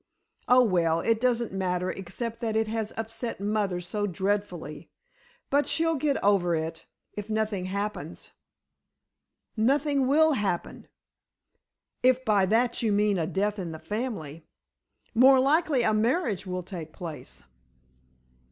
[0.47, 4.89] "Oh, well, it doesn't matter, except that it has upset mother so dreadfully.
[5.51, 8.31] But she'll get over it—if nothing happens."
[9.55, 14.43] "Nothing will happen—if by that you mean a death in the family.
[15.13, 17.43] More likely a marriage will take place!"